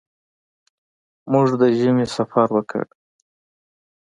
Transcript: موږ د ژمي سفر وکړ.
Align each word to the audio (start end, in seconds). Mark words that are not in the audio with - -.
موږ 1.31 1.47
د 1.59 1.61
ژمي 1.79 2.05
سفر 2.15 2.47
وکړ. 2.55 2.85